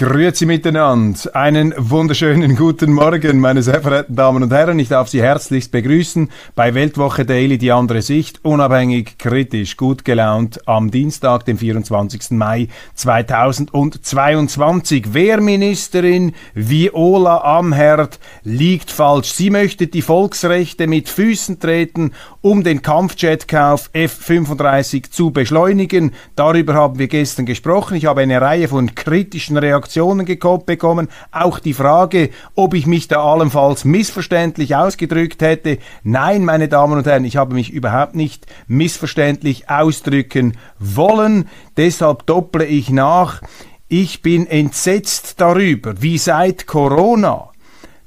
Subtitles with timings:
[0.00, 1.36] Grüezi miteinander.
[1.36, 4.78] Einen wunderschönen guten Morgen, meine sehr verehrten Damen und Herren.
[4.78, 10.66] Ich darf Sie herzlichst begrüßen bei Weltwoche Daily, die andere Sicht, unabhängig, kritisch, gut gelaunt
[10.66, 12.30] am Dienstag, dem 24.
[12.30, 15.12] Mai 2022.
[15.12, 19.34] Wehrministerin Viola Amherd liegt falsch.
[19.34, 26.14] Sie möchte die Volksrechte mit Füßen treten, um den Kampfjetkauf F-35 zu beschleunigen.
[26.36, 27.98] Darüber haben wir gestern gesprochen.
[27.98, 30.26] Ich habe eine Reihe von kritischen Reaktionen Reaktionen
[30.66, 31.08] bekommen.
[31.32, 35.78] Auch die Frage, ob ich mich da allenfalls missverständlich ausgedrückt hätte.
[36.04, 41.48] Nein, meine Damen und Herren, ich habe mich überhaupt nicht missverständlich ausdrücken wollen.
[41.76, 43.42] Deshalb dopple ich nach.
[43.88, 47.48] Ich bin entsetzt darüber, wie seit Corona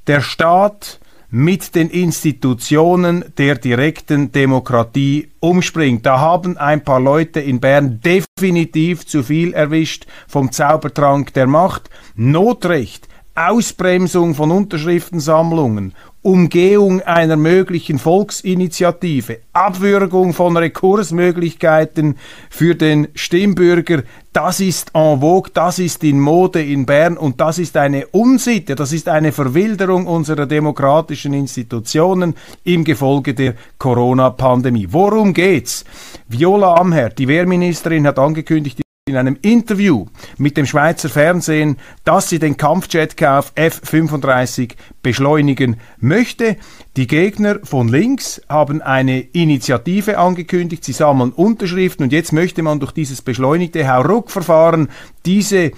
[0.06, 1.00] der Staat
[1.36, 6.06] mit den Institutionen der direkten Demokratie umspringt.
[6.06, 11.90] Da haben ein paar Leute in Bern definitiv zu viel erwischt vom Zaubertrank der Macht.
[12.14, 22.16] Notrecht, Ausbremsung von Unterschriftensammlungen, Umgehung einer möglichen Volksinitiative, Abwürgung von Rekursmöglichkeiten
[22.48, 27.58] für den Stimmbürger, das ist en vogue, das ist in Mode in Bern und das
[27.58, 34.88] ist eine Unsitte, das ist eine Verwilderung unserer demokratischen Institutionen im Gefolge der Corona-Pandemie.
[34.90, 35.84] Worum geht's?
[36.26, 40.06] Viola Amher, die Wehrministerin, hat angekündigt, in einem Interview
[40.38, 46.56] mit dem Schweizer Fernsehen, dass sie den Kampfjetkauf F-35 beschleunigen möchte.
[46.96, 52.80] Die Gegner von links haben eine Initiative angekündigt, sie sammeln Unterschriften und jetzt möchte man
[52.80, 54.88] durch dieses beschleunigte Hauruck-Verfahren
[55.26, 55.72] diese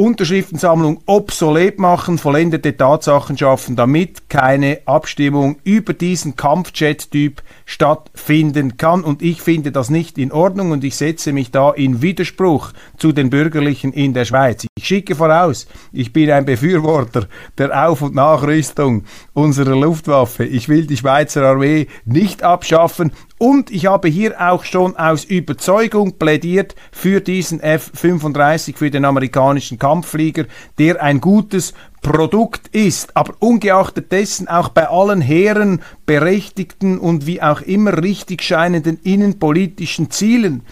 [0.00, 9.04] Unterschriftensammlung obsolet machen, vollendete Tatsachen schaffen, damit keine Abstimmung über diesen Kampfjet-Typ stattfinden kann.
[9.04, 13.12] Und ich finde das nicht in Ordnung und ich setze mich da in Widerspruch zu
[13.12, 14.66] den Bürgerlichen in der Schweiz.
[14.74, 17.28] Ich schicke voraus, ich bin ein Befürworter
[17.58, 20.46] der Auf- und Nachrüstung unserer Luftwaffe.
[20.46, 26.18] Ich will die Schweizer Armee nicht abschaffen und ich habe hier auch schon aus Überzeugung
[26.18, 30.44] plädiert für diesen F-35, für den amerikanischen Kampfflieger,
[30.78, 37.40] der ein gutes Produkt ist, aber ungeachtet dessen auch bei allen hehren, berechtigten und wie
[37.40, 40.62] auch immer richtig scheinenden innenpolitischen Zielen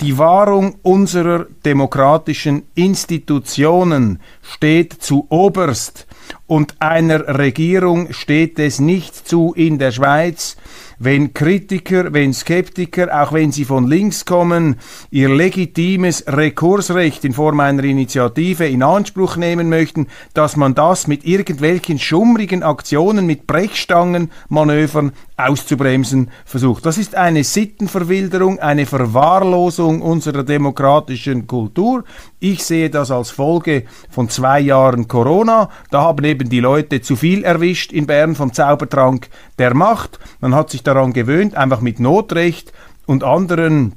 [0.00, 6.06] die Wahrung unserer demokratischen Institutionen steht zu oberst.
[6.46, 10.56] Und einer Regierung steht es nicht zu in der Schweiz,
[10.98, 14.76] wenn Kritiker, wenn Skeptiker, auch wenn sie von links kommen,
[15.10, 21.24] ihr legitimes Rekursrecht in Form einer Initiative in Anspruch nehmen möchten, dass man das mit
[21.24, 26.84] irgendwelchen schummrigen Aktionen, mit Brechstangenmanövern auszubremsen versucht.
[26.84, 32.04] Das ist eine Sittenverwilderung, eine Verwahrlosung unserer demokratischen Kultur.
[32.40, 35.70] Ich sehe das als Folge von zwei Jahren Corona.
[35.90, 39.28] Da haben eben die Leute zu viel erwischt in Bern vom Zaubertrank
[39.58, 40.20] der Macht.
[40.40, 42.72] Man hat sich daran gewöhnt, einfach mit Notrecht
[43.06, 43.94] und anderen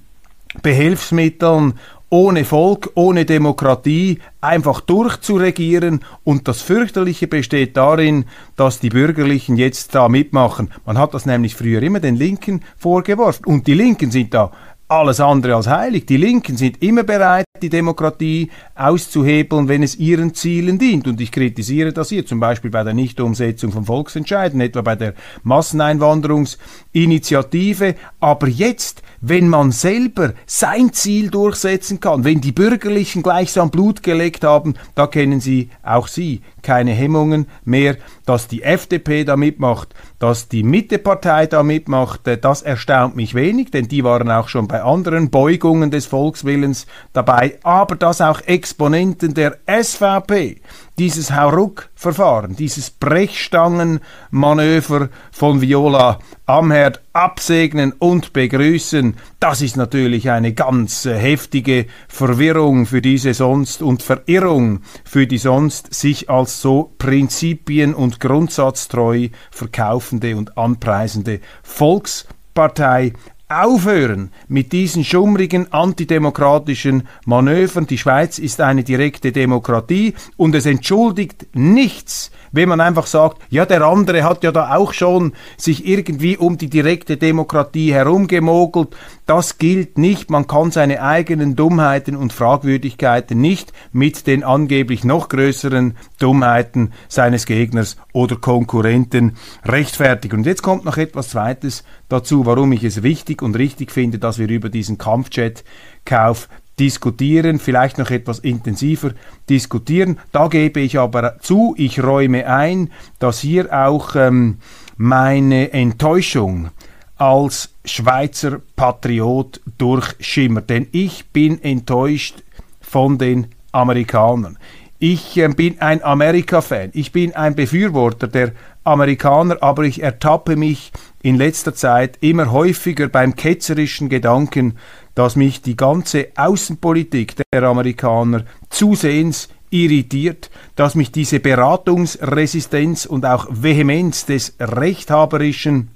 [0.64, 1.76] Behelfsmitteln
[2.10, 6.02] ohne Volk, ohne Demokratie einfach durchzuregieren.
[6.26, 8.26] Und das Fürchterliche besteht darin,
[8.58, 10.72] dass die Bürgerlichen jetzt da mitmachen.
[10.86, 13.46] Man hat das nämlich früher immer den Linken vorgeworfen.
[13.46, 14.52] Und die Linken sind da
[14.92, 16.06] alles andere als heilig.
[16.06, 21.08] Die Linken sind immer bereit, die Demokratie auszuhebeln, wenn es ihren Zielen dient.
[21.08, 25.14] Und ich kritisiere das hier zum Beispiel bei der Nichtumsetzung von Volksentscheiden, etwa bei der
[25.44, 27.96] Masseneinwanderungsinitiative.
[28.20, 34.44] Aber jetzt, wenn man selber sein Ziel durchsetzen kann, wenn die Bürgerlichen gleichsam Blut geleckt
[34.44, 40.48] haben, da kennen sie auch sie keine Hemmungen mehr, dass die FDP da mitmacht, dass
[40.48, 44.84] die Mittepartei da mitmacht, äh, das erstaunt mich wenig, denn die waren auch schon bei
[44.84, 50.62] anderen Beugungen des Volkswillens dabei, aber dass auch Exponenten der SVP
[50.98, 61.06] dieses Hauruck-Verfahren, dieses Brechstangenmanöver von Viola Amherd absegnen und begrüßen, das ist natürlich eine ganz
[61.06, 67.94] äh, heftige Verwirrung für diese sonst und Verirrung für die sonst sich als so prinzipien-
[67.94, 73.14] und grundsatztreu verkaufende und anpreisende Volkspartei
[73.52, 77.86] aufhören mit diesen schummrigen antidemokratischen Manövern.
[77.86, 83.66] Die Schweiz ist eine direkte Demokratie und es entschuldigt nichts, wenn man einfach sagt, ja,
[83.66, 88.96] der andere hat ja da auch schon sich irgendwie um die direkte Demokratie herumgemogelt.
[89.32, 90.30] Das gilt nicht.
[90.30, 97.46] Man kann seine eigenen Dummheiten und Fragwürdigkeiten nicht mit den angeblich noch größeren Dummheiten seines
[97.46, 100.40] Gegners oder Konkurrenten rechtfertigen.
[100.40, 104.38] Und jetzt kommt noch etwas Zweites dazu, warum ich es wichtig und richtig finde, dass
[104.38, 109.12] wir über diesen Kampfjet-Kauf diskutieren, vielleicht noch etwas intensiver
[109.50, 110.20] diskutieren.
[110.34, 114.58] Da gebe ich aber zu, ich räume ein, dass hier auch ähm,
[114.98, 116.72] meine Enttäuschung
[117.22, 120.72] als Schweizer Patriot durchschimmert.
[120.72, 122.42] Denn ich bin enttäuscht
[122.82, 124.58] von den Amerikanern.
[124.98, 126.90] Ich äh, bin ein Amerika-Fan.
[126.94, 128.54] Ich bin ein Befürworter der
[128.84, 130.92] Amerikaner, aber ich ertappe mich
[131.22, 134.80] in letzter Zeit immer häufiger beim ketzerischen Gedanken,
[135.14, 143.46] dass mich die ganze Außenpolitik der Amerikaner zusehends irritiert, dass mich diese Beratungsresistenz und auch
[143.52, 145.92] Vehemenz des Rechthaberischen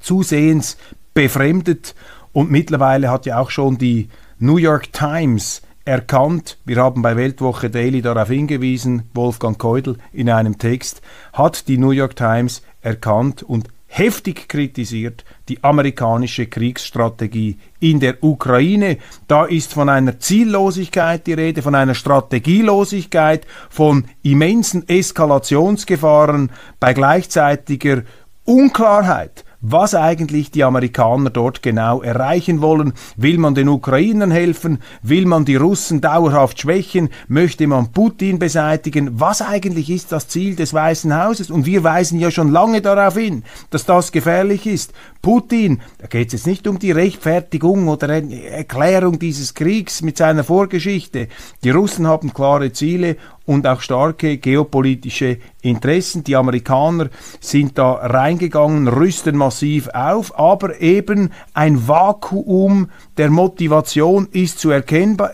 [0.00, 0.76] zusehends
[1.14, 1.94] befremdet
[2.32, 4.08] und mittlerweile hat ja auch schon die
[4.38, 10.58] New York Times erkannt, wir haben bei Weltwoche Daily darauf hingewiesen, Wolfgang Keudel in einem
[10.58, 11.02] Text,
[11.32, 18.98] hat die New York Times erkannt und heftig kritisiert die amerikanische Kriegsstrategie in der Ukraine.
[19.26, 28.04] Da ist von einer Ziellosigkeit die Rede, von einer Strategielosigkeit, von immensen Eskalationsgefahren bei gleichzeitiger
[28.44, 32.94] Unklarheit was eigentlich die Amerikaner dort genau erreichen wollen.
[33.16, 34.78] Will man den Ukrainern helfen?
[35.02, 37.10] Will man die Russen dauerhaft schwächen?
[37.28, 39.20] Möchte man Putin beseitigen?
[39.20, 41.50] Was eigentlich ist das Ziel des Weißen Hauses?
[41.50, 44.92] Und wir weisen ja schon lange darauf hin, dass das gefährlich ist.
[45.22, 50.44] Putin, da geht es jetzt nicht um die Rechtfertigung oder Erklärung dieses Kriegs mit seiner
[50.44, 51.28] Vorgeschichte.
[51.62, 56.24] Die Russen haben klare Ziele und auch starke geopolitische Interessen.
[56.24, 62.88] Die Amerikaner sind da reingegangen, rüsten massiv auf, aber eben ein Vakuum
[63.18, 64.70] der Motivation ist zu,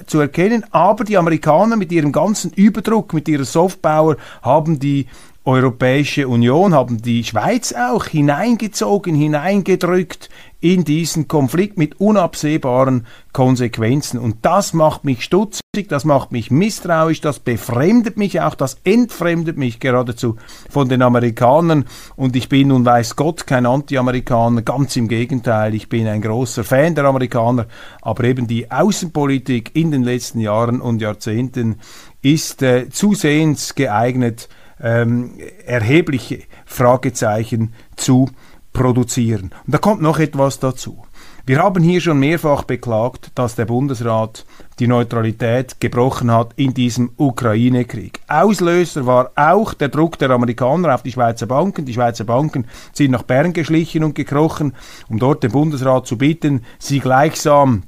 [0.07, 0.65] zu erkennen.
[0.73, 5.07] Aber die Amerikaner mit ihrem ganzen Überdruck, mit ihrer Softpower haben die
[5.47, 10.29] Europäische Union, haben die Schweiz auch hineingezogen, hineingedrückt
[10.59, 14.19] in diesen Konflikt mit unabsehbaren Konsequenzen.
[14.19, 19.57] Und das macht mich stutzig, das macht mich misstrauisch, das befremdet mich auch, das entfremdet
[19.57, 20.35] mich geradezu
[20.69, 21.85] von den Amerikanern.
[22.17, 26.65] Und ich bin nun weiß Gott kein Anti-Amerikaner, ganz im Gegenteil, ich bin ein großer
[26.65, 27.67] Fan der Amerikaner.
[28.03, 31.77] Aber eben die Außenpolitik in den letzten Jahren und Jahrzehnten
[32.21, 34.49] ist äh, zusehends geeignet,
[34.81, 35.33] ähm,
[35.65, 38.29] erhebliche Fragezeichen zu
[38.73, 39.51] produzieren.
[39.67, 41.05] Und da kommt noch etwas dazu.
[41.47, 44.45] Wir haben hier schon mehrfach beklagt, dass der Bundesrat
[44.81, 48.21] die Neutralität gebrochen hat in diesem Ukraine-Krieg.
[48.27, 51.85] Auslöser war auch der Druck der Amerikaner auf die Schweizer Banken.
[51.85, 54.75] Die Schweizer Banken sind nach Bern geschlichen und gekrochen,
[55.09, 57.85] um dort den Bundesrat zu bitten, sie gleichsam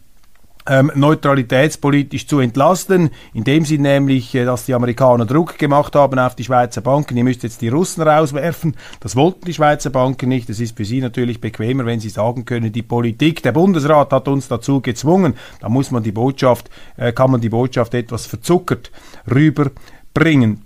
[0.68, 6.36] ähm, neutralitätspolitisch zu entlasten, indem sie nämlich, äh, dass die Amerikaner Druck gemacht haben auf
[6.36, 8.76] die Schweizer Banken, ihr müsst jetzt die Russen rauswerfen.
[9.00, 10.50] Das wollten die Schweizer Banken nicht.
[10.50, 14.28] Es ist für sie natürlich bequemer, wenn sie sagen können, die Politik, der Bundesrat hat
[14.28, 15.34] uns dazu gezwungen.
[15.60, 18.92] Da muss man die Botschaft, äh, kann man die Botschaft etwas verzuckert
[19.30, 20.64] rüberbringen.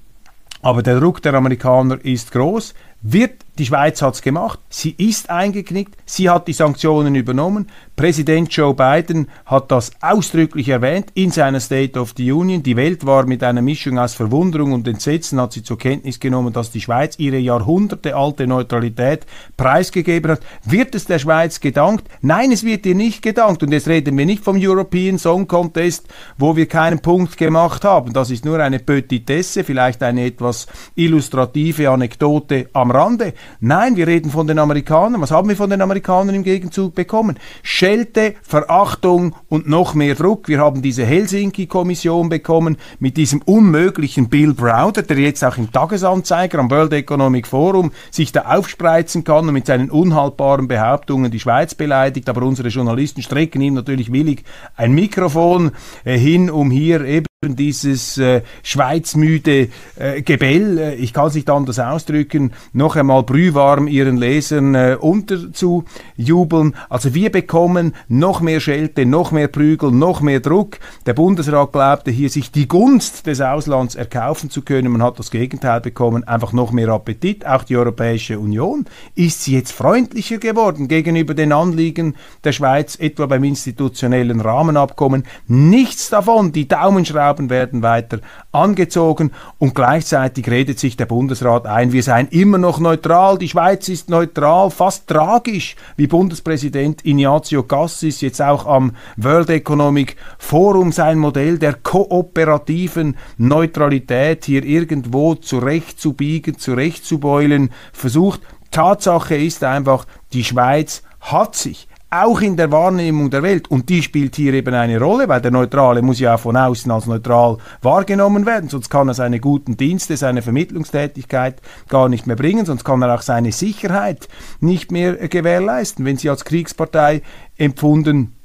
[0.62, 2.74] Aber der Druck der Amerikaner ist groß.
[3.02, 4.58] Wird die Schweiz hat es gemacht.
[4.70, 5.94] Sie ist eingeknickt.
[6.06, 7.68] Sie hat die Sanktionen übernommen.
[7.96, 12.62] Präsident Joe Biden hat das ausdrücklich erwähnt in seiner State of the Union.
[12.62, 16.54] Die Welt war mit einer Mischung aus Verwunderung und Entsetzen, hat sie zur Kenntnis genommen,
[16.54, 19.26] dass die Schweiz ihre jahrhundertealte Neutralität
[19.58, 20.40] preisgegeben hat.
[20.64, 22.08] Wird es der Schweiz gedankt?
[22.22, 23.62] Nein, es wird ihr nicht gedankt.
[23.62, 28.14] Und jetzt reden wir nicht vom European Song Contest, wo wir keinen Punkt gemacht haben.
[28.14, 33.34] Das ist nur eine Petitesse, vielleicht eine etwas illustrative Anekdote am Rande.
[33.60, 35.20] Nein, wir reden von den Amerikanern.
[35.20, 37.38] Was haben wir von den Amerikanern im Gegenzug bekommen?
[37.62, 40.48] Schelte, Verachtung und noch mehr Druck.
[40.48, 46.58] Wir haben diese Helsinki-Kommission bekommen mit diesem unmöglichen Bill Browder, der jetzt auch im Tagesanzeiger
[46.58, 51.74] am World Economic Forum sich da aufspreizen kann und mit seinen unhaltbaren Behauptungen die Schweiz
[51.74, 52.28] beleidigt.
[52.28, 54.44] Aber unsere Journalisten strecken ihm natürlich willig
[54.76, 55.72] ein Mikrofon
[56.04, 61.50] äh, hin, um hier eben dieses äh, schweizmüde äh, Gebell, äh, ich kann es nicht
[61.50, 66.76] anders ausdrücken, noch einmal brühwarm ihren Lesern äh, unterzujubeln.
[66.88, 70.78] Also wir bekommen noch mehr Schelte, noch mehr Prügel, noch mehr Druck.
[71.04, 74.92] Der Bundesrat glaubte hier, sich die Gunst des Auslands erkaufen zu können.
[74.92, 77.44] Man hat das Gegenteil bekommen, einfach noch mehr Appetit.
[77.44, 78.84] Auch die Europäische Union
[79.16, 85.24] ist sie jetzt freundlicher geworden gegenüber den Anliegen der Schweiz, etwa beim institutionellen Rahmenabkommen.
[85.48, 88.18] Nichts davon, die Daumenschrauben Schrauben werden weiter
[88.52, 93.88] angezogen und gleichzeitig redet sich der Bundesrat ein, wir seien immer noch neutral, die Schweiz
[93.88, 101.18] ist neutral, fast tragisch, wie Bundespräsident Ignazio Cassis jetzt auch am World Economic Forum sein
[101.18, 108.42] Modell der kooperativen Neutralität hier irgendwo zurechtzubiegen, zurechtzubeulen versucht.
[108.70, 113.70] Tatsache ist einfach, die Schweiz hat sich auch in der Wahrnehmung der Welt.
[113.70, 116.90] Und die spielt hier eben eine Rolle, weil der Neutrale muss ja auch von außen
[116.90, 122.36] als neutral wahrgenommen werden, sonst kann er seine guten Dienste, seine Vermittlungstätigkeit gar nicht mehr
[122.36, 124.28] bringen, sonst kann er auch seine Sicherheit
[124.60, 127.22] nicht mehr gewährleisten, wenn sie als Kriegspartei
[127.56, 128.36] empfunden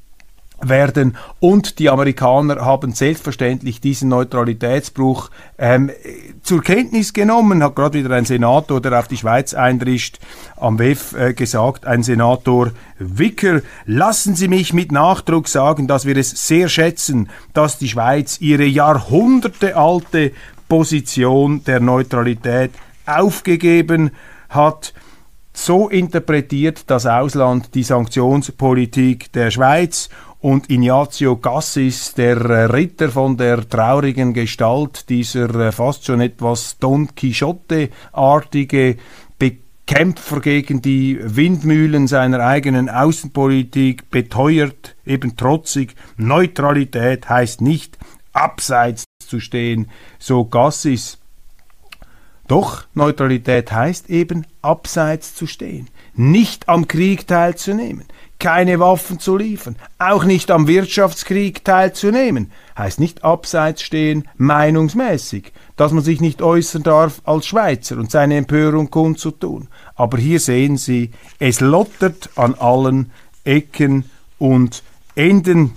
[0.62, 1.18] werden.
[1.40, 5.92] Und die Amerikaner haben selbstverständlich diesen Neutralitätsbruch ähm,
[6.42, 10.20] zur Kenntnis genommen, hat gerade wieder ein Senator, der auf die Schweiz eindrischt,
[10.56, 16.18] am WEF äh, gesagt, ein Senator Wicker, lassen Sie mich mit Nachdruck sagen, dass wir
[16.18, 20.32] es sehr schätzen, dass die Schweiz ihre jahrhundertealte
[20.68, 22.72] Position der Neutralität
[23.06, 24.12] aufgegeben
[24.50, 24.94] hat.
[25.54, 30.10] So interpretiert das Ausland die Sanktionspolitik der Schweiz
[30.48, 36.78] und Ignazio Cassis, der äh, Ritter von der traurigen Gestalt, dieser äh, fast schon etwas
[36.80, 38.96] Don Quixote-artige
[39.86, 47.98] Kämpfer gegen die Windmühlen seiner eigenen Außenpolitik, beteuert, eben trotzig, Neutralität heißt nicht
[48.32, 51.18] abseits zu stehen, so Gassis.
[52.48, 58.06] Doch Neutralität heißt eben abseits zu stehen, nicht am Krieg teilzunehmen,
[58.40, 65.92] keine Waffen zu liefern, auch nicht am Wirtschaftskrieg teilzunehmen, heißt nicht abseits stehen, meinungsmäßig, dass
[65.92, 69.68] man sich nicht äußern darf als Schweizer und seine Empörung kundzutun.
[69.96, 73.12] Aber hier sehen Sie, es lottert an allen
[73.44, 74.06] Ecken
[74.38, 74.84] und
[75.16, 75.74] Enden.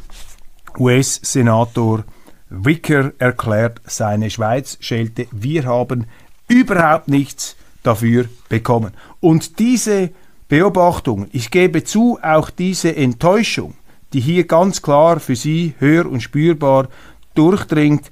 [0.79, 2.05] US-Senator
[2.50, 6.07] Wicker erklärt seine Schweiz, schelte, wir haben
[6.49, 8.93] überhaupt nichts dafür bekommen.
[9.21, 10.11] Und diese
[10.50, 11.28] Beobachtung.
[11.30, 13.75] Ich gebe zu, auch diese Enttäuschung,
[14.12, 16.88] die hier ganz klar für Sie hör- und spürbar
[17.35, 18.11] durchdringt,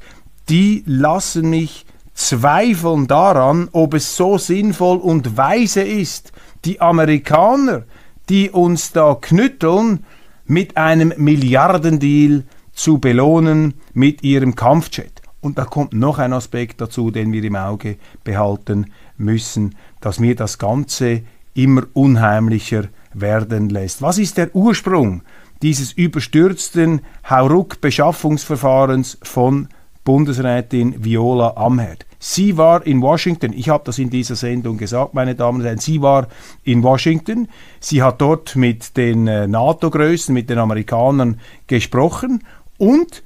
[0.48, 6.32] die lassen mich zweifeln daran, ob es so sinnvoll und weise ist,
[6.64, 7.82] die Amerikaner,
[8.28, 10.04] die uns da knütteln,
[10.46, 15.22] mit einem Milliardendeal zu belohnen mit ihrem Kampfjet.
[15.40, 20.36] Und da kommt noch ein Aspekt dazu, den wir im Auge behalten müssen, dass mir
[20.36, 21.22] das Ganze
[21.54, 24.02] immer unheimlicher werden lässt.
[24.02, 25.22] Was ist der Ursprung
[25.62, 29.68] dieses überstürzten Hauruck-Beschaffungsverfahrens von
[30.04, 32.06] Bundesrätin Viola Amherd?
[32.20, 35.78] Sie war in Washington, ich habe das in dieser Sendung gesagt, meine Damen und Herren,
[35.78, 36.26] sie war
[36.64, 41.38] in Washington, sie hat dort mit den äh, NATO-Größen, mit den Amerikanern
[41.68, 42.42] gesprochen
[42.76, 43.22] und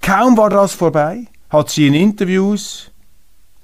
[0.00, 2.90] kaum war das vorbei, hat sie in Interviews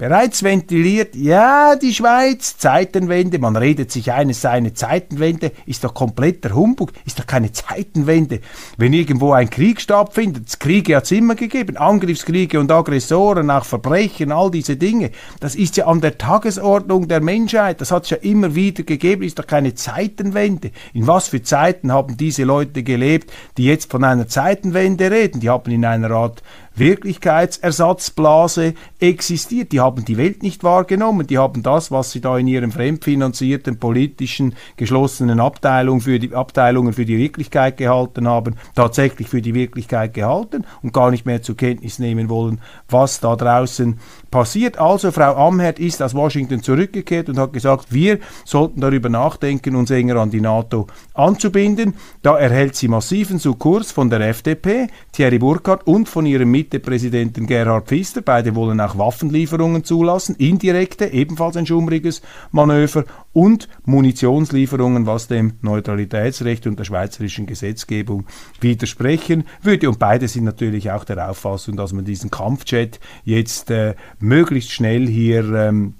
[0.01, 5.83] Bereits ventiliert, ja, die Schweiz, Zeitenwende, man redet sich ein, es sei eine Zeitenwende, ist
[5.83, 8.39] doch kompletter Humbug, ist doch keine Zeitenwende.
[8.77, 14.31] Wenn irgendwo ein Krieg stattfindet, Kriege hat es immer gegeben, Angriffskriege und Aggressoren, auch Verbrechen,
[14.31, 18.17] all diese Dinge, das ist ja an der Tagesordnung der Menschheit, das hat es ja
[18.17, 20.71] immer wieder gegeben, ist doch keine Zeitenwende.
[20.95, 25.41] In was für Zeiten haben diese Leute gelebt, die jetzt von einer Zeitenwende reden?
[25.41, 26.41] Die haben in einer Art
[26.75, 29.71] Wirklichkeitsersatzblase existiert.
[29.71, 31.27] Die haben die Welt nicht wahrgenommen.
[31.27, 36.93] Die haben das, was sie da in ihren fremdfinanzierten politischen geschlossenen Abteilungen für die, Abteilungen
[36.93, 41.57] für die Wirklichkeit gehalten haben, tatsächlich für die Wirklichkeit gehalten und gar nicht mehr zur
[41.57, 43.99] Kenntnis nehmen wollen, was da draußen
[44.29, 44.77] passiert.
[44.79, 49.91] Also Frau Amherd ist aus Washington zurückgekehrt und hat gesagt, wir sollten darüber nachdenken, uns
[49.91, 51.95] enger an die NATO anzubinden.
[52.21, 57.87] Da erhält sie massiven Sukkurs von der FDP, Thierry Burkhardt und von ihrem Mitte-Präsidenten Gerhard
[57.87, 58.21] Pfister.
[58.21, 66.67] Beide wollen auch Waffenlieferungen zulassen, indirekte, ebenfalls ein schummriges Manöver und Munitionslieferungen, was dem Neutralitätsrecht
[66.67, 68.27] und der schweizerischen Gesetzgebung
[68.59, 69.89] widersprechen würde.
[69.89, 75.07] Und beide sind natürlich auch der Auffassung, dass man diesen Kampfjet jetzt äh, möglichst schnell
[75.07, 75.95] hier ähm,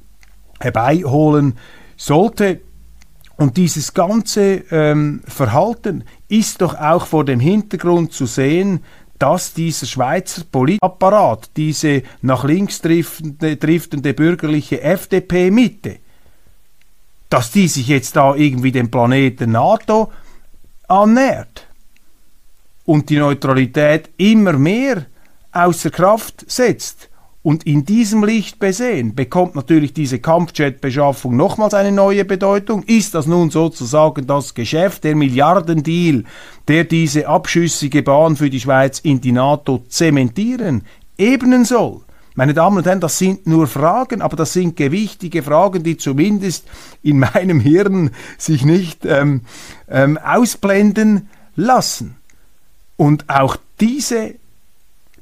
[0.60, 1.56] herbeiholen
[1.98, 2.60] sollte.
[3.38, 8.82] Und dieses ganze ähm, Verhalten ist doch auch vor dem Hintergrund zu sehen,
[9.22, 16.00] dass dieser Schweizer Politapparat, diese nach links driftende, driftende bürgerliche FDP-Mitte,
[17.30, 20.12] dass die sich jetzt da irgendwie dem Planeten NATO
[20.88, 21.68] annähert
[22.86, 25.06] und die Neutralität immer mehr
[25.52, 27.11] außer Kraft setzt.
[27.44, 32.84] Und in diesem Licht besehen bekommt natürlich diese Kampfjet-Beschaffung nochmals eine neue Bedeutung.
[32.84, 36.24] Ist das nun sozusagen das Geschäft, der Milliardendeal,
[36.68, 40.84] der diese abschüssige Bahn für die Schweiz in die NATO zementieren
[41.18, 42.02] ebnen soll?
[42.36, 46.66] Meine Damen und Herren, das sind nur Fragen, aber das sind gewichtige Fragen, die zumindest
[47.02, 49.42] in meinem Hirn sich nicht ähm,
[49.90, 52.16] ähm, ausblenden lassen.
[52.98, 54.36] Und auch diese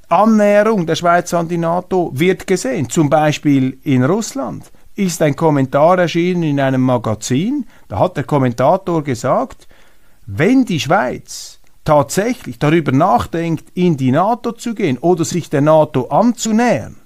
[0.10, 2.90] Annäherung der Schweiz an die NATO wird gesehen.
[2.90, 7.68] Zum Beispiel in Russland ist ein Kommentar erschienen in einem Magazin.
[7.88, 9.68] Da hat der Kommentator gesagt,
[10.26, 16.08] wenn die Schweiz tatsächlich darüber nachdenkt, in die NATO zu gehen oder sich der NATO
[16.08, 16.98] anzunähern,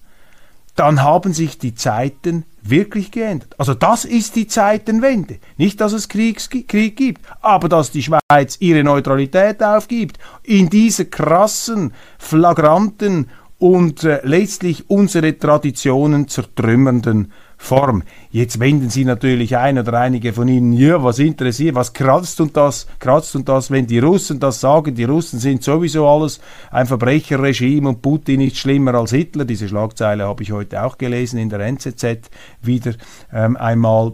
[0.75, 3.55] dann haben sich die Zeiten wirklich geändert.
[3.57, 5.37] Also das ist die Zeitenwende.
[5.57, 10.17] Nicht, dass es Kriegs Krieg gibt, aber dass die Schweiz ihre Neutralität aufgibt.
[10.43, 13.29] In dieser krassen, flagranten
[13.59, 17.31] und äh, letztlich unsere Traditionen zertrümmernden
[17.63, 18.03] Form.
[18.29, 22.57] Jetzt wenden Sie natürlich ein oder einige von Ihnen, ja, was interessiert, was kratzt und
[22.57, 26.41] das, kratzt und das, wenn die Russen das sagen, die Russen sind sowieso alles
[26.71, 29.45] ein Verbrecherregime und Putin ist schlimmer als Hitler.
[29.45, 32.29] Diese Schlagzeile habe ich heute auch gelesen in der NZZ
[32.61, 32.95] wieder
[33.31, 34.11] ähm, einmal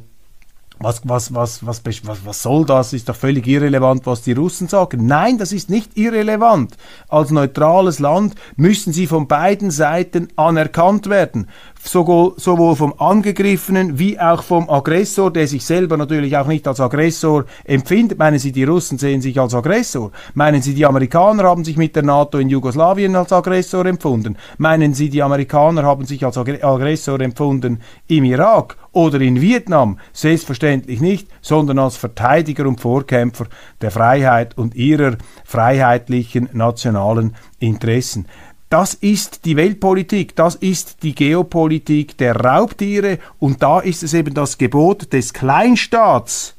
[0.80, 2.94] was, was, was, was, was, was soll das?
[2.94, 5.06] Ist doch völlig irrelevant, was die Russen sagen.
[5.06, 6.78] Nein, das ist nicht irrelevant.
[7.08, 11.48] Als neutrales Land müssen sie von beiden Seiten anerkannt werden
[11.82, 17.46] sowohl vom Angegriffenen wie auch vom Aggressor, der sich selber natürlich auch nicht als Aggressor
[17.64, 18.20] empfindet.
[18.20, 20.12] Meinen Sie, die Russen sehen sich als Aggressor?
[20.34, 24.38] Meinen Sie, die Amerikaner haben sich mit der NATO in Jugoslawien als Aggressor empfunden?
[24.58, 30.00] Meinen Sie, die Amerikaner haben sich als Aggressor empfunden im Irak oder in Vietnam?
[30.14, 33.48] Selbstverständlich nicht, sondern als Verteidiger und Vorkämpfer
[33.82, 38.28] der Freiheit und ihrer freiheitlichen nationalen Interessen.
[38.70, 44.36] Das ist die Weltpolitik, das ist die Geopolitik der Raubtiere und da ist es eben
[44.36, 46.56] das Gebot des Kleinstaats,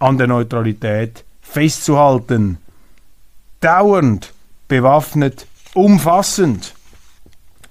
[0.00, 2.58] an der Neutralität festzuhalten.
[3.60, 4.32] Dauernd,
[4.66, 6.74] bewaffnet, umfassend.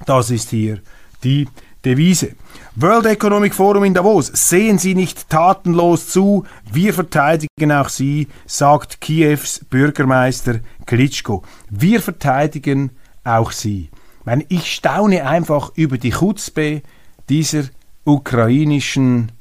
[0.06, 0.80] Das ist hier
[1.24, 1.48] die
[1.86, 2.36] Devise.
[2.76, 4.28] World Economic Forum in Davos.
[4.28, 6.46] Sehen Sie nicht tatenlos zu.
[6.72, 11.44] Wir verteidigen auch Sie, sagt Kiews Bürgermeister Klitschko.
[11.70, 12.92] Wir verteidigen
[13.24, 13.90] auch sie.
[14.26, 16.82] Ich, ich staune einfach über die Chutzpe
[17.30, 17.64] dieser
[18.06, 19.32] ukrainischen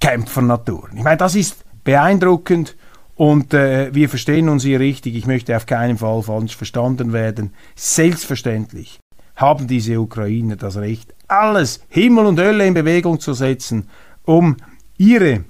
[0.00, 0.96] Kämpfernaturen.
[0.96, 2.76] Ich meine, das ist beeindruckend
[3.14, 5.14] und äh, wir verstehen uns hier richtig.
[5.14, 7.52] Ich möchte auf keinen Fall falsch verstanden werden.
[7.74, 9.00] Selbstverständlich
[9.38, 13.88] haben diese Ukrainer das Recht, alles Himmel und Hölle in Bewegung zu setzen,
[14.24, 14.56] um
[14.98, 15.44] ihre,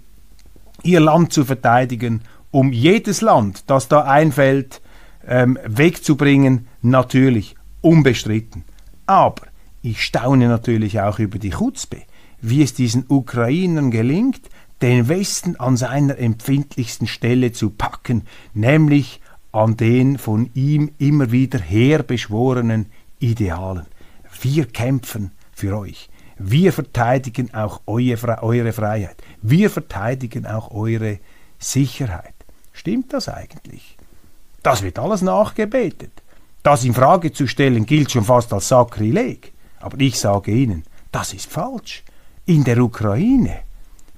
[0.83, 2.20] ihr Land zu verteidigen,
[2.51, 4.83] um jedes Land, das da einfällt,
[5.27, 8.64] ähm, wegzubringen, natürlich unbestritten.
[9.07, 9.42] Aber
[9.81, 12.03] ich staune natürlich auch über die Chutzpe,
[12.42, 14.42] wie es diesen Ukrainern gelingt,
[14.83, 21.59] den Westen an seiner empfindlichsten Stelle zu packen, nämlich an den von ihm immer wieder
[21.59, 22.87] herbeschworenen
[23.18, 23.87] Idealen.
[24.40, 26.09] Wir kämpfen für euch.
[26.38, 29.22] Wir verteidigen auch eure Freiheit.
[29.42, 31.18] Wir verteidigen auch eure
[31.59, 32.35] Sicherheit.
[32.72, 33.96] Stimmt das eigentlich?
[34.62, 36.12] Das wird alles nachgebetet.
[36.62, 39.52] Das in Frage zu stellen gilt schon fast als Sakrileg.
[39.81, 42.04] Aber ich sage Ihnen, das ist falsch.
[42.46, 43.61] In der Ukraine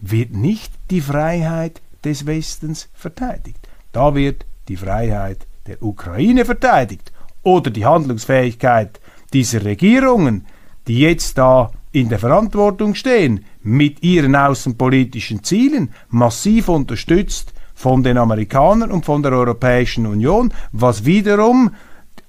[0.01, 3.69] wird nicht die Freiheit des Westens verteidigt.
[3.93, 9.01] Da wird die Freiheit der Ukraine verteidigt oder die Handlungsfähigkeit
[9.33, 10.47] dieser Regierungen,
[10.87, 18.19] die jetzt da in der Verantwortung stehen, mit ihren außenpolitischen Zielen, massiv unterstützt von den
[18.19, 21.71] Amerikanern und von der Europäischen Union, was wiederum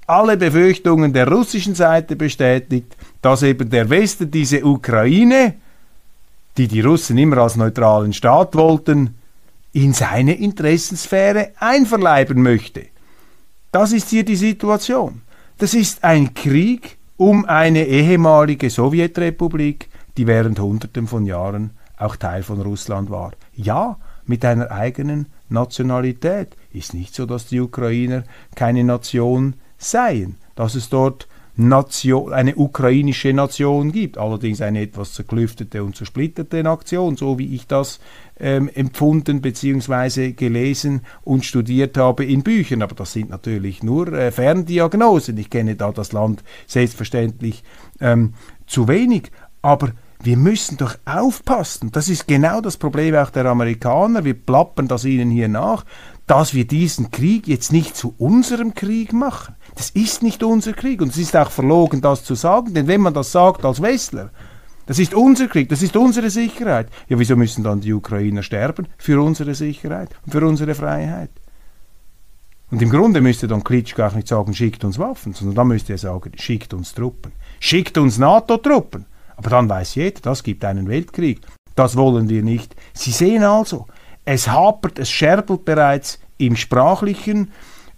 [0.08, 5.56] alle Befürchtungen der russischen Seite bestätigt, dass eben der Westen diese Ukraine,
[6.58, 9.16] die die Russen immer als neutralen Staat wollten,
[9.74, 12.88] in seine Interessensphäre einverleiben möchte.
[13.72, 15.22] Das ist hier die Situation.
[15.58, 22.44] Das ist ein Krieg um eine ehemalige Sowjetrepublik, die während Hunderten von Jahren auch Teil
[22.44, 23.32] von Russland war.
[23.54, 26.58] Ja, mit einer eigenen Nationalität.
[26.74, 28.24] Ist nicht so, dass die Ukrainer
[28.56, 34.18] keine Nation seien, dass es dort Nation, eine ukrainische Nation gibt.
[34.18, 38.00] Allerdings eine etwas zerklüftete und zersplitterte Nation, so wie ich das
[38.40, 40.32] ähm, empfunden bzw.
[40.32, 42.82] gelesen und studiert habe in Büchern.
[42.82, 45.38] Aber das sind natürlich nur äh, Ferndiagnosen.
[45.38, 47.64] Ich kenne da das Land selbstverständlich
[48.00, 48.34] ähm,
[48.66, 49.32] zu wenig.
[49.62, 49.92] Aber
[50.24, 51.92] wir müssen doch aufpassen.
[51.92, 54.24] Das ist genau das Problem auch der Amerikaner.
[54.24, 55.84] Wir plappern das ihnen hier nach,
[56.28, 59.56] dass wir diesen Krieg jetzt nicht zu unserem Krieg machen.
[59.76, 63.02] Das ist nicht unser Krieg und es ist auch verlogen, das zu sagen, denn wenn
[63.02, 64.32] man das sagt als Westler,
[64.86, 66.90] das ist unser Krieg, das ist unsere Sicherheit.
[67.08, 68.88] Ja, wieso müssen dann die Ukrainer sterben?
[68.98, 71.30] Für unsere Sicherheit und für unsere Freiheit.
[72.72, 75.94] Und im Grunde müsste dann Klitsch gar nicht sagen, schickt uns Waffen, sondern dann müsste
[75.94, 77.34] er sagen, schickt uns Truppen.
[77.60, 79.06] Schickt uns NATO-Truppen.
[79.36, 81.42] Aber dann weiß jeder, das gibt einen Weltkrieg.
[81.76, 82.76] Das wollen wir nicht.
[82.94, 83.88] Sie sehen also,
[84.26, 87.52] es hapert, es scherbelt bereits im sprachlichen,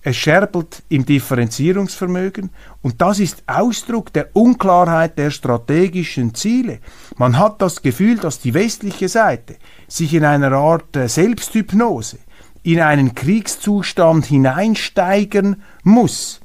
[0.05, 2.49] es scherbelt im Differenzierungsvermögen
[2.81, 6.79] und das ist Ausdruck der Unklarheit der strategischen Ziele.
[7.15, 9.55] Man hat das Gefühl, dass die westliche Seite
[9.87, 12.17] sich in einer Art äh, Selbsthypnose
[12.63, 16.41] in einen Kriegszustand hineinsteigen muss,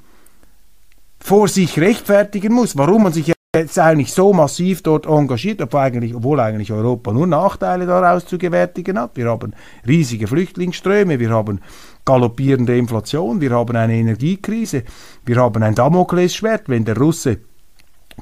[1.18, 6.14] vor sich rechtfertigen muss, warum man sich jetzt eigentlich so massiv dort engagiert, obwohl eigentlich,
[6.14, 9.16] obwohl eigentlich Europa nur Nachteile daraus zu gewärtigen hat.
[9.16, 9.54] Wir haben
[9.86, 11.60] riesige Flüchtlingsströme, wir haben
[12.04, 14.84] galoppierende Inflation, wir haben eine Energiekrise,
[15.24, 17.38] wir haben ein Damoklesschwert, wenn der Russe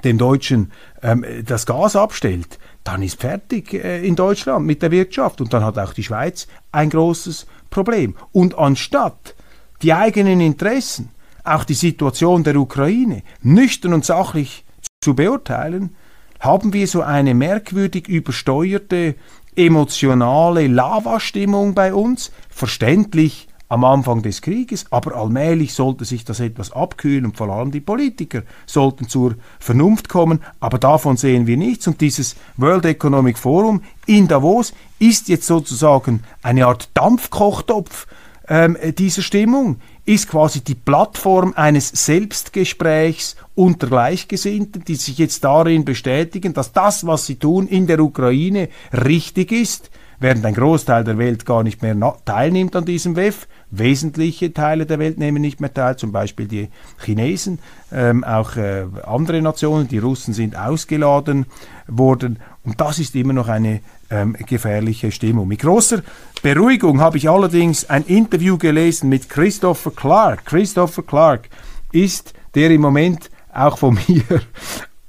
[0.04, 0.72] dem Deutschen
[1.02, 5.64] ähm, das Gas abstellt, dann ist fertig äh, in Deutschland mit der Wirtschaft und dann
[5.64, 8.14] hat auch die Schweiz ein großes Problem.
[8.32, 9.34] Und anstatt
[9.82, 11.10] die eigenen Interessen,
[11.44, 14.65] auch die Situation der Ukraine, nüchtern und sachlich
[15.06, 15.94] zu beurteilen,
[16.40, 19.14] haben wir so eine merkwürdig übersteuerte
[19.54, 26.72] emotionale Lavastimmung bei uns, verständlich am Anfang des Krieges, aber allmählich sollte sich das etwas
[26.72, 31.86] abkühlen und vor allem die Politiker sollten zur Vernunft kommen, aber davon sehen wir nichts.
[31.86, 38.08] Und dieses World Economic Forum in Davos ist jetzt sozusagen eine Art Dampfkochtopf
[38.48, 45.84] ähm, dieser Stimmung, ist quasi die Plattform eines Selbstgesprächs unter Gleichgesinnten, die sich jetzt darin
[45.84, 51.18] bestätigen, dass das, was sie tun in der Ukraine, richtig ist, während ein Großteil der
[51.18, 53.48] Welt gar nicht mehr teilnimmt an diesem WEF.
[53.70, 56.68] Wesentliche Teile der Welt nehmen nicht mehr teil, zum Beispiel die
[57.04, 57.58] Chinesen,
[57.92, 61.46] ähm, auch äh, andere Nationen, die Russen sind ausgeladen
[61.88, 62.38] worden.
[62.62, 65.48] Und das ist immer noch eine ähm, gefährliche Stimmung.
[65.48, 66.02] Mit großer
[66.42, 70.44] Beruhigung habe ich allerdings ein Interview gelesen mit Christopher Clark.
[70.44, 71.48] Christopher Clark
[71.92, 74.42] ist der im Moment auch von mir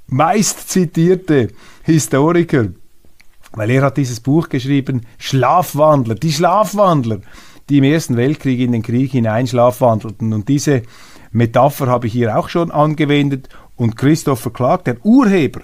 [0.06, 1.48] meist zitierte
[1.84, 2.68] Historiker,
[3.52, 7.20] weil er hat dieses Buch geschrieben, Schlafwandler, die Schlafwandler,
[7.68, 10.32] die im Ersten Weltkrieg in den Krieg hinein schlafwandelten.
[10.32, 10.82] Und diese
[11.30, 13.48] Metapher habe ich hier auch schon angewendet.
[13.76, 15.60] Und Christopher Clark, der Urheber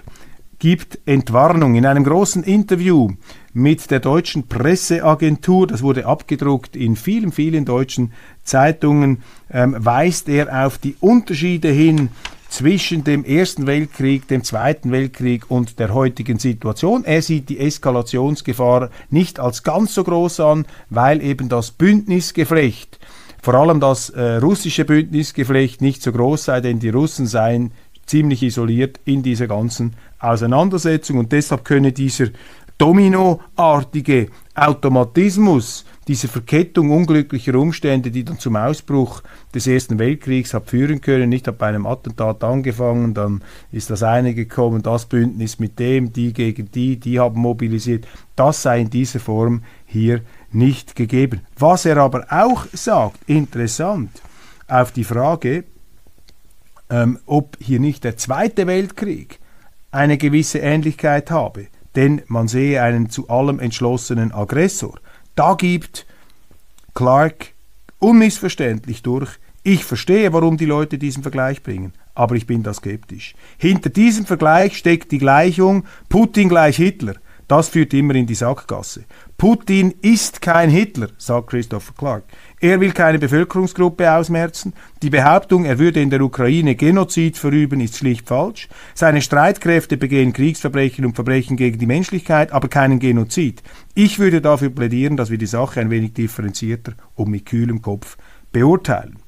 [0.59, 1.75] gibt Entwarnung.
[1.75, 3.11] In einem großen Interview
[3.53, 8.13] mit der deutschen Presseagentur, das wurde abgedruckt in vielen, vielen deutschen
[8.43, 12.11] Zeitungen, ähm, weist er auf die Unterschiede hin
[12.55, 17.05] zwischen dem Ersten Weltkrieg, dem Zweiten Weltkrieg und der heutigen Situation.
[17.05, 23.01] Er sieht die Eskalationsgefahr nicht als ganz so groß an, weil eben das Bündnisgeflecht,
[23.43, 27.73] vor allem das äh, russische Bündnisgeflecht, nicht so groß sei, denn die Russen seien
[28.07, 32.29] ziemlich isoliert in dieser ganzen Auseinandersetzung und deshalb könne dieser
[32.79, 39.23] dominoartige Automatismus, diese Verkettung unglücklicher Umstände, die dann zum Ausbruch
[39.55, 44.35] des Ersten Weltkriegs hat führen können, nicht bei einem Attentat angefangen, dann ist das eine
[44.35, 49.21] gekommen, das Bündnis mit dem, die gegen die, die haben mobilisiert, das sei in dieser
[49.21, 50.21] Form hier
[50.53, 51.41] nicht gegeben.
[51.59, 54.11] Was er aber auch sagt, interessant,
[54.69, 55.65] auf die Frage,
[56.91, 59.39] ähm, ob hier nicht der Zweite Weltkrieg
[59.91, 64.99] eine gewisse Ähnlichkeit habe, denn man sehe einen zu allem entschlossenen Aggressor.
[65.35, 66.07] Da gibt
[66.95, 67.53] Clark
[67.99, 73.35] unmissverständlich durch, ich verstehe, warum die Leute diesen Vergleich bringen, aber ich bin da skeptisch.
[73.57, 77.15] Hinter diesem Vergleich steckt die Gleichung Putin gleich Hitler.
[77.49, 79.05] Das führt immer in die Sackgasse.
[79.37, 82.25] Putin ist kein Hitler, sagt Christopher Clark.
[82.61, 84.73] Er will keine Bevölkerungsgruppe ausmerzen.
[85.03, 88.69] Die Behauptung, er würde in der Ukraine Genozid verüben, ist schlicht falsch.
[88.95, 93.63] Seine Streitkräfte begehen Kriegsverbrechen und Verbrechen gegen die Menschlichkeit, aber keinen Genozid.
[93.95, 98.17] Ich würde dafür plädieren, dass wir die Sache ein wenig differenzierter und mit kühlem Kopf
[98.53, 99.19] beurteilen.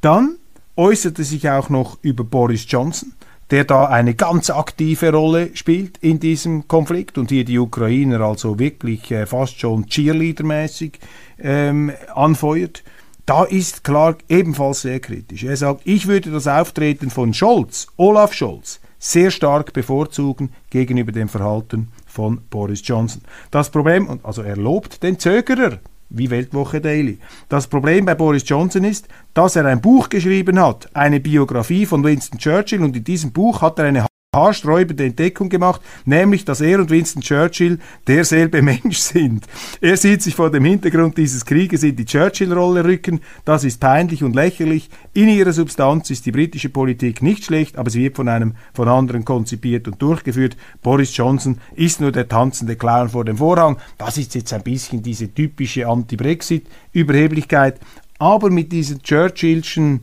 [0.00, 0.36] Dann
[0.76, 3.12] äußerte sich auch noch über Boris Johnson
[3.50, 8.58] der da eine ganz aktive Rolle spielt in diesem Konflikt und hier die Ukrainer also
[8.58, 10.98] wirklich äh, fast schon Cheerleader-mäßig
[11.38, 12.82] ähm, anfeuert.
[13.24, 15.44] Da ist Clark ebenfalls sehr kritisch.
[15.44, 21.28] Er sagt, ich würde das Auftreten von Scholz, Olaf Scholz, sehr stark bevorzugen gegenüber dem
[21.28, 23.22] Verhalten von Boris Johnson.
[23.50, 25.78] Das Problem, also er lobt den Zögerer,
[26.10, 27.18] wie Weltwoche Daily.
[27.48, 32.02] Das Problem bei Boris Johnson ist, dass er ein Buch geschrieben hat, eine Biografie von
[32.02, 36.80] Winston Churchill, und in diesem Buch hat er eine haarsträubende Entdeckung gemacht, nämlich, dass er
[36.80, 39.46] und Winston Churchill derselbe Mensch sind.
[39.80, 43.20] Er sieht sich vor dem Hintergrund dieses Krieges in die Churchill-Rolle rücken.
[43.46, 44.90] Das ist peinlich und lächerlich.
[45.14, 48.86] In ihrer Substanz ist die britische Politik nicht schlecht, aber sie wird von einem von
[48.88, 50.58] anderen konzipiert und durchgeführt.
[50.82, 53.78] Boris Johnson ist nur der tanzende Clown vor dem Vorhang.
[53.96, 57.80] Das ist jetzt ein bisschen diese typische Anti-Brexit-Überheblichkeit.
[58.18, 60.02] Aber mit diesen Churchillschen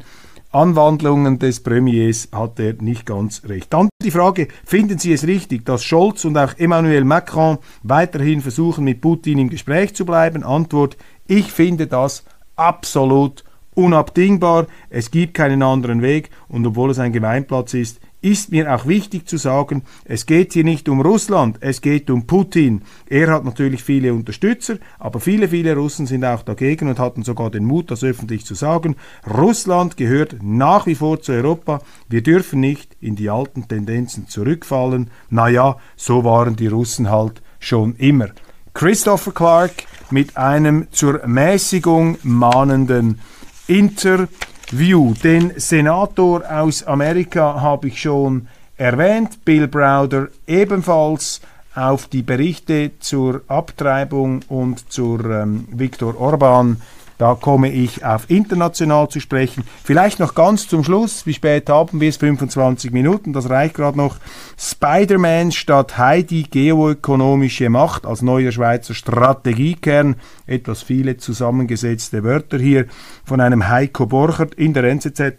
[0.55, 3.73] Anwandlungen des Premiers hat er nicht ganz recht.
[3.73, 8.85] Dann die Frage, finden Sie es richtig, dass Scholz und auch Emmanuel Macron weiterhin versuchen,
[8.85, 10.43] mit Putin im Gespräch zu bleiben?
[10.43, 10.95] Antwort,
[11.27, 12.23] ich finde das
[12.55, 14.67] absolut unabdingbar.
[14.89, 19.27] Es gibt keinen anderen Weg und obwohl es ein Gemeinplatz ist, ist mir auch wichtig
[19.27, 22.81] zu sagen, es geht hier nicht um Russland, es geht um Putin.
[23.07, 27.51] Er hat natürlich viele Unterstützer, aber viele, viele Russen sind auch dagegen und hatten sogar
[27.51, 28.95] den Mut, das öffentlich zu sagen.
[29.31, 31.81] Russland gehört nach wie vor zu Europa.
[32.09, 35.11] Wir dürfen nicht in die alten Tendenzen zurückfallen.
[35.29, 38.29] Naja, so waren die Russen halt schon immer.
[38.73, 43.19] Christopher Clark mit einem zur Mäßigung mahnenden
[43.67, 44.25] Interview.
[44.71, 45.13] View.
[45.23, 48.47] Den Senator aus Amerika habe ich schon
[48.77, 51.41] erwähnt, Bill Browder ebenfalls
[51.75, 56.81] auf die Berichte zur Abtreibung und zur ähm, Viktor Orban
[57.17, 59.63] da komme ich auf international zu sprechen.
[59.83, 61.25] Vielleicht noch ganz zum Schluss.
[61.25, 62.17] Wie spät haben wir es?
[62.17, 63.31] 25 Minuten.
[63.31, 64.17] Das reicht gerade noch.
[64.57, 70.15] Spider-Man statt Heidi geoökonomische Macht als neuer Schweizer Strategiekern.
[70.45, 72.85] Etwas viele zusammengesetzte Wörter hier
[73.23, 75.35] von einem Heiko Borchert in der NZZ.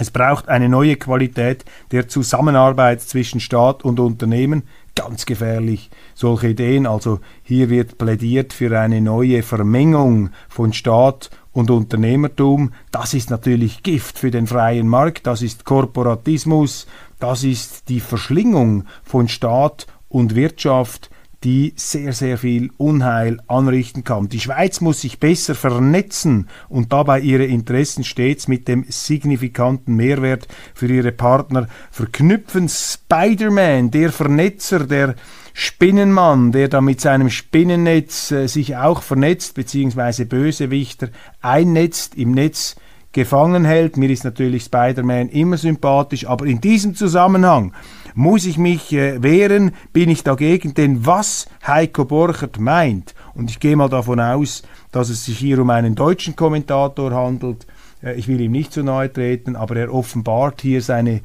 [0.00, 4.62] Es braucht eine neue Qualität der Zusammenarbeit zwischen Staat und Unternehmen.
[4.98, 6.84] Ganz gefährlich, solche Ideen.
[6.84, 12.72] Also hier wird plädiert für eine neue Vermengung von Staat und Unternehmertum.
[12.90, 16.88] Das ist natürlich Gift für den freien Markt, das ist Korporatismus,
[17.20, 21.10] das ist die Verschlingung von Staat und Wirtschaft
[21.44, 24.28] die sehr, sehr viel Unheil anrichten kann.
[24.28, 30.48] Die Schweiz muss sich besser vernetzen und dabei ihre Interessen stets mit dem signifikanten Mehrwert
[30.74, 32.68] für ihre Partner verknüpfen.
[32.68, 35.14] Spider-Man, der Vernetzer, der
[35.54, 41.08] Spinnenmann, der da mit seinem Spinnennetz äh, sich auch vernetzt, beziehungsweise Bösewichter
[41.40, 42.76] einnetzt im Netz,
[43.12, 43.96] gefangen hält.
[43.96, 47.72] Mir ist natürlich Spider-Man immer sympathisch, aber in diesem Zusammenhang
[48.18, 53.60] muss ich mich äh, wehren, bin ich dagegen, denn was Heiko Borchert meint, und ich
[53.60, 57.68] gehe mal davon aus, dass es sich hier um einen deutschen Kommentator handelt,
[58.02, 61.20] äh, ich will ihm nicht zu nahe treten, aber er offenbart hier seine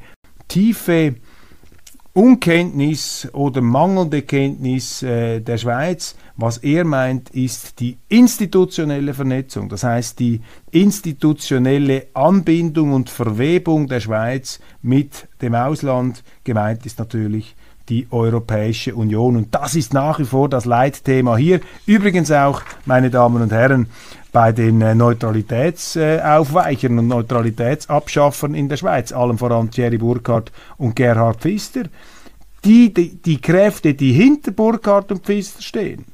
[0.46, 1.16] tiefe
[2.16, 6.14] Unkenntnis oder mangelnde Kenntnis äh, der Schweiz.
[6.36, 13.98] Was er meint, ist die institutionelle Vernetzung, das heißt die institutionelle Anbindung und Verwebung der
[13.98, 16.22] Schweiz mit dem Ausland.
[16.44, 17.56] Gemeint ist natürlich
[17.88, 19.36] die Europäische Union.
[19.36, 21.60] Und das ist nach wie vor das Leitthema hier.
[21.84, 23.88] Übrigens auch, meine Damen und Herren,
[24.34, 31.40] bei den äh, Neutralitätsaufweichern und Neutralitätsabschaffern in der Schweiz, allem voran Thierry Burkhardt und Gerhard
[31.40, 31.84] Pfister,
[32.64, 36.04] die, die, die Kräfte, die hinter Burkhardt und Pfister stehen,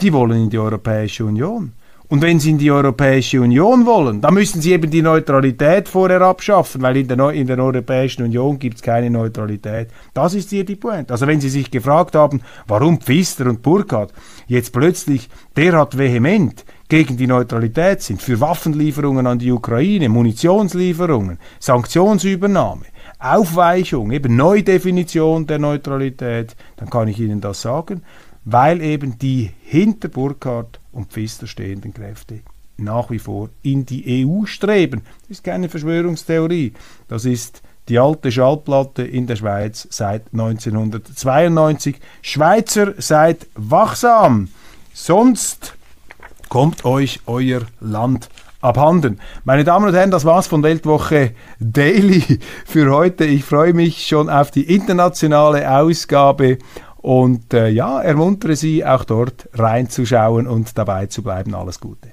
[0.00, 1.72] die wollen in die Europäische Union.
[2.08, 6.20] Und wenn sie in die Europäische Union wollen, dann müssen sie eben die Neutralität vorher
[6.20, 9.88] abschaffen, weil in der, Neu in der Europäischen Union gibt es keine Neutralität.
[10.12, 11.12] Das ist hier die Pointe.
[11.12, 14.12] Also wenn Sie sich gefragt haben, warum Pfister und Burkhardt
[14.48, 22.84] jetzt plötzlich derart vehement gegen die Neutralität sind, für Waffenlieferungen an die Ukraine, Munitionslieferungen, Sanktionsübernahme,
[23.18, 28.04] Aufweichung, eben Neudefinition der Neutralität, dann kann ich Ihnen das sagen,
[28.44, 32.42] weil eben die hinter Burkhardt und Pfister stehenden Kräfte
[32.76, 35.02] nach wie vor in die EU streben.
[35.22, 36.74] Das ist keine Verschwörungstheorie,
[37.08, 41.96] das ist die alte Schallplatte in der Schweiz seit 1992.
[42.22, 44.46] Schweizer, seid wachsam,
[44.92, 45.74] sonst
[46.54, 48.28] kommt euch euer Land
[48.60, 49.18] abhanden.
[49.42, 53.24] Meine Damen und Herren, das war's von Weltwoche Daily für heute.
[53.24, 56.58] Ich freue mich schon auf die internationale Ausgabe
[56.98, 61.56] und äh, ja, ermuntere Sie auch dort reinzuschauen und dabei zu bleiben.
[61.56, 62.12] Alles Gute.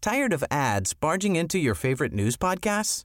[0.00, 3.04] Tired of ads barging into your favorite news podcasts?